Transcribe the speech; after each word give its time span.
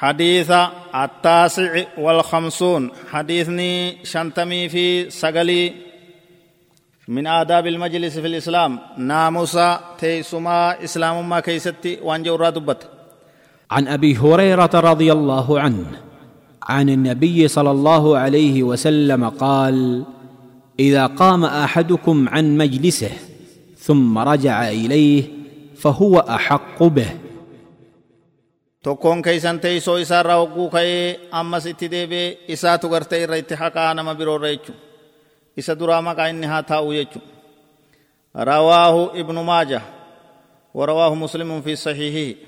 حديث 0.00 0.50
التاسع 0.94 1.84
والخمسون. 1.98 2.90
حديثني 3.10 4.04
شنتمي 4.04 4.68
في 4.68 5.10
سقلي. 5.10 5.72
من 7.08 7.26
آداب 7.26 7.66
المجلس 7.66 8.18
في 8.18 8.26
الإسلام. 8.26 8.78
ناموسا 8.98 9.80
تيسما 9.98 10.84
إسلام 10.84 11.28
ما 11.28 11.40
كيستي 11.40 11.98
وانجورا 12.02 12.50
دبت 12.50 12.88
عن 13.70 13.88
أبي 13.88 14.16
هريرة 14.16 14.70
رضي 14.74 15.12
الله 15.12 15.60
عنه 15.60 15.86
عن 16.62 16.88
النبي 16.88 17.48
صلى 17.48 17.70
الله 17.70 18.18
عليه 18.18 18.62
وسلم 18.62 19.28
قال 19.28 20.04
إذا 20.80 21.06
قام 21.06 21.44
أحدكم 21.44 22.28
عن 22.28 22.56
مجلسه 22.56 23.10
ثم 23.78 24.18
رجع 24.18 24.68
إليه 24.68 25.24
فهو 25.76 26.18
أحق 26.18 26.82
به. 26.82 27.29
tokkoon 28.82 29.22
keeysan 29.22 29.60
teeysoo 29.60 29.96
isaarraa 29.96 30.36
hogguu 30.36 30.70
ka'ee 30.70 31.28
ammas 31.30 31.66
itti 31.66 31.90
deebi'ee 31.90 32.38
isaatu 32.54 32.88
gartee 32.88 33.22
irra 33.22 33.36
itti 33.36 33.54
haqaa 33.54 33.94
nama 33.94 34.14
biroorra 34.14 34.48
jechu 34.48 34.72
isa 35.56 35.78
duraa 35.78 36.02
maqaa 36.02 36.28
inni 36.32 36.46
haa 36.46 36.62
taa'u 36.62 36.92
jechu 36.98 37.20
rawaahu 38.34 39.02
ibnu 39.20 39.44
maaja 39.44 39.80
warawaahu 40.74 41.16
muslimun 41.16 41.62
fi 41.62 41.76
sahiihihi 41.76 42.38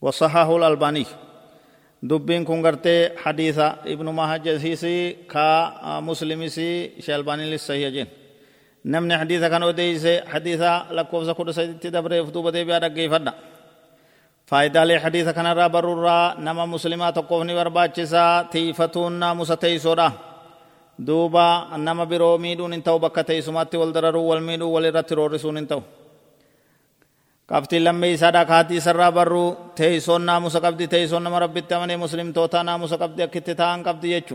wasahahu 0.00 0.58
lalbaanii 0.58 1.06
dubbiin 2.08 2.44
kun 2.44 2.62
gartee 2.62 3.12
hadiisa 3.24 3.66
ibnu 3.84 4.12
mahajasiisi 4.12 4.94
kaa 5.26 6.00
muslimisi 6.00 6.68
ishee 6.96 7.14
albaanii 7.14 7.50
lissahiya 7.50 7.90
jeen 7.90 8.08
namni 8.84 9.14
hadiisa 9.14 9.50
kan 9.50 9.62
odeeyse 9.62 10.22
hadiisa 10.32 10.86
lakkoofsa 10.90 11.34
kudha 11.34 11.52
saditti 11.52 11.92
dabreef 11.92 12.32
duuba 12.34 12.52
deebi'aa 12.52 12.80
dhaggeeffadha 12.80 13.32
faayidaalee 14.50 14.98
hadiisa 15.04 15.32
kanarraa 15.38 15.68
barruurraa 15.74 16.34
nama 16.46 16.64
muslimaa 16.72 17.12
tokkoof 17.16 17.42
ni 17.46 17.54
barbaachisaa 17.60 18.44
tiifatuun 18.52 19.14
naamusa 19.22 19.56
teeysoodha 19.64 20.08
duuba 21.06 21.46
nama 21.86 22.04
biroo 22.10 22.36
miidhuun 22.44 22.72
hin 22.74 22.82
ta'u 22.86 22.98
bakka 23.04 23.22
teeysumaatti 23.28 23.76
wal 23.80 23.92
dararuu 23.96 24.26
wal 24.30 24.40
miidhuu 24.48 24.72
wal 24.74 24.84
irratti 24.90 25.14
roorrisuun 25.20 25.56
hin 25.60 25.66
ta'u 25.72 25.82
qabxiin 27.50 27.84
lammee 27.86 28.10
isaadha 28.16 28.42
kaatii 28.52 28.78
isarraa 28.82 29.12
barruu 29.18 29.48
teeysoon 29.78 30.22
naamusa 30.28 30.58
qabdi 30.66 30.84
teeysoon 30.94 31.22
nama 31.26 31.38
rabbitti 31.44 31.72
amanee 31.76 31.96
muslimtoota 32.04 32.58
naamusa 32.68 32.96
qabdi 33.02 33.20
akkitti 33.26 33.54
ta'an 33.60 33.80
qabdi 33.86 34.08
jechu 34.14 34.34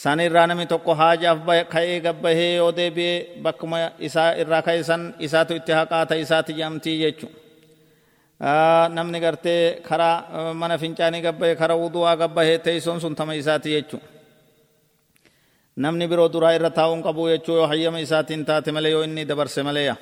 san 0.00 0.18
irraa 0.26 0.46
namni 0.50 0.66
tokko 0.72 0.92
haajaaf 1.00 1.38
ka'ee 1.74 1.98
gabbahee 2.06 2.50
yoo 2.60 2.70
deebi'ee 2.80 3.16
bakkuma 3.44 3.78
isaa 4.08 4.28
irraa 4.42 4.62
ka'e 4.66 4.80
san 4.90 5.02
isaatu 5.26 5.52
itti 5.60 5.72
haqaata 5.78 6.14
isaati 6.24 6.52
jamtii 6.60 6.98
jechuudha 7.04 7.41
namni 8.42 9.20
gartee 9.20 9.80
karaa 9.88 10.54
mana 10.54 10.78
fincaanii 10.78 11.22
gabbahe 11.22 11.54
karaa 11.56 11.76
wudu'aa 11.78 12.16
gabbahee 12.16 12.58
teessoon 12.58 13.00
sun 13.00 13.14
tama 13.14 13.34
isaati 13.34 13.70
jechuudha. 13.70 14.06
namni 15.76 16.08
biroo 16.08 16.28
duraa 16.32 16.52
irra 16.54 16.70
taa'uun 16.70 17.02
qabu 17.02 17.28
jechuu 17.32 17.56
yoo 17.56 17.66
hayyama 17.66 17.98
isaatiin 18.00 18.44
taate 18.44 18.72
malee 18.72 18.90
yoo 18.92 19.02
inni 19.04 19.24
dabarse 19.24 19.62
maleeya. 19.62 19.96